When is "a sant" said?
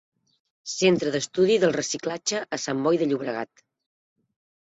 2.57-2.81